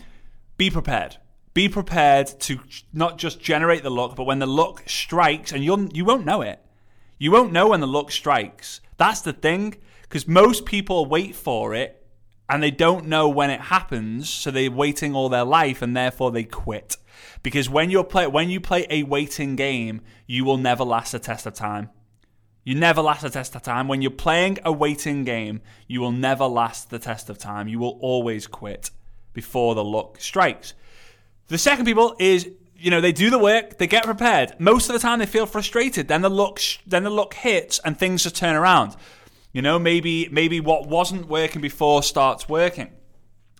be 0.55 0.69
prepared. 0.69 1.17
Be 1.53 1.67
prepared 1.67 2.27
to 2.39 2.61
not 2.93 3.17
just 3.17 3.41
generate 3.41 3.83
the 3.83 3.89
luck, 3.89 4.15
but 4.15 4.23
when 4.23 4.39
the 4.39 4.47
luck 4.47 4.83
strikes, 4.85 5.51
and 5.51 5.61
you'll, 5.61 5.89
you 5.89 6.05
won't 6.05 6.25
know 6.25 6.41
it. 6.41 6.63
You 7.17 7.29
won't 7.31 7.51
know 7.51 7.67
when 7.67 7.81
the 7.81 7.87
luck 7.87 8.09
strikes. 8.09 8.79
That's 8.95 9.19
the 9.19 9.33
thing, 9.33 9.75
because 10.03 10.29
most 10.29 10.65
people 10.65 11.05
wait 11.05 11.35
for 11.35 11.75
it 11.75 12.07
and 12.47 12.63
they 12.63 12.71
don't 12.71 13.07
know 13.07 13.27
when 13.27 13.49
it 13.49 13.59
happens, 13.59 14.29
so 14.29 14.49
they're 14.49 14.71
waiting 14.71 15.13
all 15.13 15.27
their 15.27 15.43
life 15.43 15.81
and 15.81 15.93
therefore 15.93 16.31
they 16.31 16.45
quit. 16.45 16.95
Because 17.43 17.69
when 17.69 17.89
you 17.89 18.01
play 18.05 18.27
when 18.27 18.49
you 18.49 18.61
play 18.61 18.87
a 18.89 19.03
waiting 19.03 19.57
game, 19.57 19.99
you 20.25 20.45
will 20.45 20.55
never 20.55 20.85
last 20.85 21.13
a 21.13 21.19
test 21.19 21.45
of 21.45 21.53
time. 21.53 21.89
You 22.67 22.75
never 22.75 23.01
last 23.01 23.23
a 23.23 23.29
test 23.29 23.55
of 23.55 23.61
time. 23.61 23.87
When 23.87 24.01
you're 24.01 24.11
playing 24.11 24.57
a 24.65 24.73
waiting 24.73 25.23
game, 25.23 25.61
you 25.87 26.01
will 26.01 26.11
never 26.11 26.43
last 26.47 26.89
the 26.89 26.99
test 26.99 27.29
of 27.29 27.37
time. 27.37 27.69
You 27.69 27.79
will 27.79 27.97
always 28.01 28.45
quit 28.45 28.91
before 29.31 29.73
the 29.73 29.85
luck 29.85 30.19
strikes. 30.19 30.73
The 31.47 31.57
second 31.57 31.85
people 31.85 32.17
is 32.19 32.49
you 32.77 32.91
know 32.91 32.99
they 32.99 33.13
do 33.13 33.29
the 33.29 33.39
work, 33.39 33.77
they 33.77 33.87
get 33.87 34.03
prepared. 34.03 34.59
Most 34.59 34.89
of 34.89 34.93
the 34.93 34.99
time 34.99 35.19
they 35.19 35.25
feel 35.25 35.45
frustrated. 35.45 36.09
Then 36.09 36.21
the 36.21 36.29
luck 36.29 36.59
then 36.85 37.05
the 37.05 37.09
luck 37.09 37.35
hits 37.35 37.79
and 37.85 37.97
things 37.97 38.23
just 38.23 38.35
turn 38.35 38.57
around. 38.57 38.97
You 39.53 39.61
know, 39.61 39.79
maybe 39.79 40.27
maybe 40.29 40.59
what 40.59 40.89
wasn't 40.89 41.29
working 41.29 41.61
before 41.61 42.03
starts 42.03 42.49
working. 42.49 42.91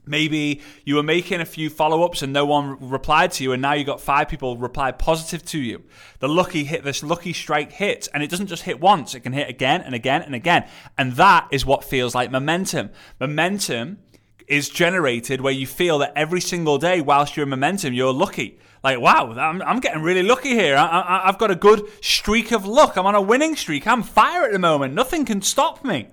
Maybe 0.08 0.62
you 0.86 0.96
were 0.96 1.04
making 1.04 1.42
a 1.42 1.46
few 1.46 1.70
follow 1.70 2.04
ups 2.04 2.22
and 2.22 2.34
no 2.34 2.46
one 2.46 2.78
replied 2.80 3.32
to 3.34 3.44
you, 3.44 3.52
and 3.52 3.62
now 3.62 3.74
you 3.74 3.84
got 3.84 4.02
five 4.02 4.30
people 4.30 4.58
reply 4.58 4.92
positive 4.92 5.44
to 5.46 5.60
you. 5.60 5.84
The 6.20 6.30
lucky 6.30 6.64
hit, 6.64 6.84
this 6.84 7.04
lucky 7.04 7.34
strike 7.34 7.72
hits, 7.72 8.08
and 8.08 8.24
it 8.24 8.30
doesn't 8.30 8.48
just 8.48 8.64
hit 8.64 8.80
once, 8.80 9.16
it 9.16 9.22
can 9.22 9.34
hit 9.34 9.50
again 9.50 9.82
and 9.82 9.94
again 9.94 10.22
and 10.22 10.36
again. 10.36 10.68
And 10.98 11.14
that 11.14 11.48
is 11.52 11.66
what 11.66 11.84
feels 11.84 12.16
like 12.16 12.32
momentum. 12.32 12.90
Momentum 13.20 14.00
is 14.48 14.70
generated 14.70 15.42
where 15.42 15.54
you 15.54 15.68
feel 15.68 16.00
that 16.00 16.14
every 16.16 16.42
single 16.42 16.78
day, 16.78 17.02
whilst 17.02 17.36
you're 17.36 17.44
in 17.44 17.50
momentum, 17.50 17.94
you're 17.94 18.14
lucky 18.14 18.60
like, 18.84 19.00
wow, 19.00 19.32
I'm, 19.34 19.62
I'm 19.64 19.80
getting 19.80 20.02
really 20.02 20.24
lucky 20.24 20.52
here. 20.52 20.78
I, 20.78 21.24
have 21.26 21.38
got 21.38 21.52
a 21.52 21.56
good 21.56 21.90
streak 22.02 22.52
of 22.52 22.66
luck. 22.66 22.96
I'm 22.96 23.06
on 23.06 23.16
a 23.16 23.22
winning 23.22 23.56
streak. 23.56 23.88
I'm 23.88 24.04
fire 24.04 24.44
at 24.44 24.52
the 24.52 24.60
moment. 24.60 24.94
Nothing 24.94 25.26
can 25.26 25.42
stop 25.42 25.84
me. 25.84 26.08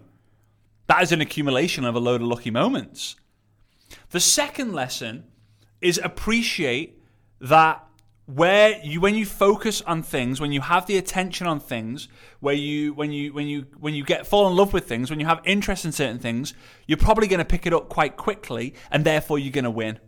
That 0.86 1.02
is 1.02 1.12
an 1.12 1.20
accumulation 1.20 1.84
of 1.84 1.94
a 1.94 2.00
load 2.00 2.20
of 2.20 2.26
lucky 2.26 2.50
moments. 2.50 3.16
The 4.10 4.20
second 4.20 4.72
lesson 4.72 5.24
is 5.80 6.00
appreciate 6.02 7.00
that 7.40 7.84
where 8.26 8.80
you 8.82 9.00
when 9.00 9.14
you 9.14 9.26
focus 9.26 9.82
on 9.82 10.02
things 10.02 10.40
when 10.40 10.50
you 10.50 10.62
have 10.62 10.86
the 10.86 10.96
attention 10.96 11.46
on 11.46 11.60
things 11.60 12.08
where 12.40 12.54
you 12.54 12.94
when 12.94 13.12
you 13.12 13.34
when 13.34 13.46
you 13.46 13.66
when 13.78 13.92
you 13.92 14.02
get 14.02 14.26
fall 14.26 14.48
in 14.48 14.56
love 14.56 14.72
with 14.72 14.88
things 14.88 15.10
when 15.10 15.20
you 15.20 15.26
have 15.26 15.42
interest 15.44 15.84
in 15.84 15.92
certain 15.92 16.18
things 16.18 16.54
you're 16.86 16.96
probably 16.96 17.28
going 17.28 17.38
to 17.38 17.44
pick 17.44 17.66
it 17.66 17.74
up 17.74 17.90
quite 17.90 18.16
quickly 18.16 18.72
and 18.90 19.04
therefore 19.04 19.38
you're 19.38 19.52
going 19.52 19.64
to 19.64 19.70
win 19.70 19.98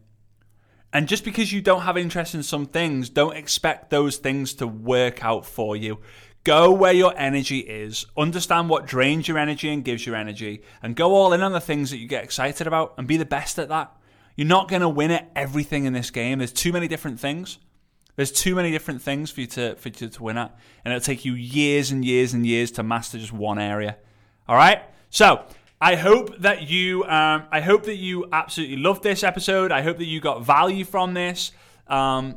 and 0.96 1.08
just 1.08 1.24
because 1.24 1.52
you 1.52 1.60
don't 1.60 1.82
have 1.82 1.98
interest 1.98 2.34
in 2.34 2.42
some 2.42 2.64
things, 2.64 3.10
don't 3.10 3.36
expect 3.36 3.90
those 3.90 4.16
things 4.16 4.54
to 4.54 4.66
work 4.66 5.22
out 5.22 5.44
for 5.44 5.76
you. 5.76 5.98
Go 6.46 6.70
where 6.70 6.92
your 6.92 7.12
energy 7.18 7.58
is, 7.58 8.06
understand 8.16 8.68
what 8.68 8.86
drains 8.86 9.26
your 9.26 9.36
energy 9.36 9.68
and 9.68 9.84
gives 9.84 10.06
you 10.06 10.14
energy, 10.14 10.62
and 10.80 10.94
go 10.94 11.12
all 11.12 11.32
in 11.32 11.42
on 11.42 11.50
the 11.50 11.60
things 11.60 11.90
that 11.90 11.96
you 11.96 12.06
get 12.06 12.22
excited 12.22 12.68
about 12.68 12.94
and 12.96 13.08
be 13.08 13.16
the 13.16 13.24
best 13.24 13.58
at 13.58 13.68
that. 13.70 13.92
You're 14.36 14.46
not 14.46 14.68
going 14.68 14.82
to 14.82 14.88
win 14.88 15.10
at 15.10 15.28
everything 15.34 15.86
in 15.86 15.92
this 15.92 16.12
game. 16.12 16.38
There's 16.38 16.52
too 16.52 16.72
many 16.72 16.86
different 16.86 17.18
things. 17.18 17.58
There's 18.14 18.30
too 18.30 18.54
many 18.54 18.70
different 18.70 19.02
things 19.02 19.28
for 19.32 19.40
you 19.40 19.48
to 19.48 19.74
for 19.74 19.88
you 19.88 20.08
to 20.08 20.22
win 20.22 20.38
at, 20.38 20.56
and 20.84 20.94
it'll 20.94 21.04
take 21.04 21.24
you 21.24 21.32
years 21.32 21.90
and 21.90 22.04
years 22.04 22.32
and 22.32 22.46
years 22.46 22.70
to 22.72 22.84
master 22.84 23.18
just 23.18 23.32
one 23.32 23.58
area. 23.58 23.96
All 24.46 24.54
right. 24.54 24.82
So 25.10 25.46
I 25.80 25.96
hope 25.96 26.38
that 26.38 26.70
you, 26.70 27.02
um, 27.06 27.42
I 27.50 27.60
hope 27.60 27.82
that 27.86 27.96
you 27.96 28.28
absolutely 28.32 28.76
loved 28.76 29.02
this 29.02 29.24
episode. 29.24 29.72
I 29.72 29.82
hope 29.82 29.98
that 29.98 30.06
you 30.06 30.20
got 30.20 30.44
value 30.44 30.84
from 30.84 31.12
this. 31.12 31.50
Um, 31.88 32.36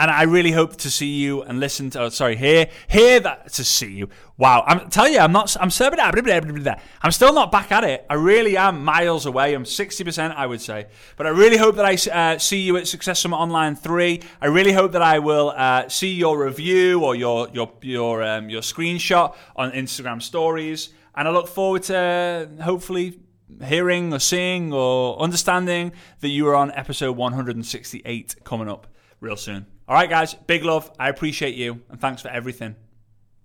and 0.00 0.10
I 0.10 0.22
really 0.22 0.50
hope 0.50 0.76
to 0.76 0.90
see 0.90 1.18
you 1.18 1.42
and 1.42 1.60
listen 1.60 1.90
to. 1.90 2.00
Oh, 2.00 2.08
sorry, 2.08 2.34
hear 2.34 2.68
hear 2.88 3.20
that 3.20 3.52
to 3.52 3.62
see 3.62 3.92
you. 3.92 4.08
Wow, 4.38 4.64
I'm 4.66 4.88
tell 4.88 5.06
you, 5.06 5.18
I'm 5.18 5.30
not. 5.30 5.54
I'm 5.60 5.68
so 5.68 5.90
I'm 5.90 7.12
still 7.12 7.34
not 7.34 7.52
back 7.52 7.70
at 7.70 7.84
it. 7.84 8.06
I 8.08 8.14
really 8.14 8.56
am 8.56 8.82
miles 8.82 9.26
away. 9.26 9.52
I'm 9.52 9.64
60%, 9.64 10.34
I 10.34 10.46
would 10.46 10.62
say. 10.62 10.86
But 11.18 11.26
I 11.26 11.30
really 11.30 11.58
hope 11.58 11.76
that 11.76 11.84
I 11.84 11.96
uh, 12.10 12.38
see 12.38 12.62
you 12.62 12.78
at 12.78 12.88
Success 12.88 13.20
Summit 13.20 13.36
Online 13.36 13.76
three. 13.76 14.22
I 14.40 14.46
really 14.46 14.72
hope 14.72 14.92
that 14.92 15.02
I 15.02 15.18
will 15.18 15.52
uh, 15.54 15.90
see 15.90 16.14
your 16.14 16.42
review 16.42 17.04
or 17.04 17.14
your 17.14 17.50
your 17.52 17.70
your 17.82 18.22
um, 18.22 18.48
your 18.48 18.62
screenshot 18.62 19.36
on 19.54 19.70
Instagram 19.72 20.22
stories. 20.22 20.94
And 21.14 21.28
I 21.28 21.30
look 21.30 21.46
forward 21.46 21.82
to 21.84 22.48
hopefully 22.62 23.18
hearing 23.62 24.14
or 24.14 24.18
seeing 24.18 24.72
or 24.72 25.20
understanding 25.20 25.92
that 26.20 26.28
you 26.28 26.48
are 26.48 26.54
on 26.54 26.70
episode 26.70 27.18
168 27.18 28.36
coming 28.44 28.70
up 28.70 28.86
real 29.20 29.36
soon. 29.36 29.66
All 29.86 29.94
right, 29.94 30.08
guys, 30.08 30.34
big 30.34 30.64
love. 30.64 30.90
I 30.98 31.08
appreciate 31.08 31.54
you 31.54 31.82
and 31.90 32.00
thanks 32.00 32.22
for 32.22 32.28
everything. 32.28 32.76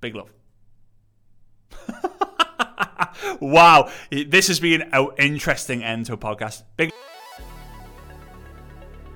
Big 0.01 0.15
love. 0.15 0.31
wow, 3.39 3.91
this 4.11 4.47
has 4.47 4.59
been 4.59 4.83
an 4.93 5.09
interesting 5.17 5.83
end 5.83 6.05
to 6.07 6.13
a 6.13 6.17
podcast. 6.17 6.63
Big. 6.77 6.91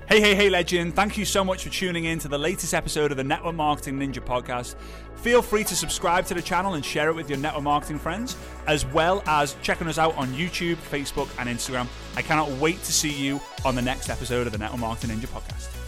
Hey, 0.08 0.22
hey, 0.22 0.34
hey, 0.34 0.50
legend. 0.50 0.96
Thank 0.96 1.20
you 1.20 1.26
so 1.26 1.44
much 1.44 1.66
for 1.66 1.70
tuning 1.70 2.06
in 2.06 2.18
to 2.20 2.28
the 2.28 2.38
latest 2.38 2.74
episode 2.74 3.12
of 3.12 3.18
the 3.18 3.24
Network 3.24 3.54
Marketing 3.54 4.00
Ninja 4.00 4.26
podcast. 4.26 4.76
Feel 5.18 5.44
free 5.44 5.64
to 5.66 5.76
subscribe 5.76 6.26
to 6.26 6.34
the 6.34 6.42
channel 6.42 6.74
and 6.74 6.84
share 6.84 7.10
it 7.10 7.14
with 7.14 7.30
your 7.30 7.38
network 7.38 7.64
marketing 7.64 8.00
friends, 8.00 8.36
as 8.66 8.88
well 8.88 9.22
as 9.28 9.56
checking 9.62 9.88
us 9.88 10.00
out 10.00 10.18
on 10.18 10.30
YouTube, 10.30 10.78
Facebook, 10.78 11.30
and 11.38 11.48
Instagram. 11.48 11.86
I 12.16 12.24
cannot 12.24 12.50
wait 12.54 12.82
to 12.84 12.92
see 12.92 13.12
you 13.12 13.40
on 13.66 13.76
the 13.76 13.84
next 13.84 14.10
episode 14.10 14.48
of 14.48 14.54
the 14.54 14.58
Network 14.58 14.82
Marketing 14.82 15.16
Ninja 15.16 15.28
podcast. 15.28 15.79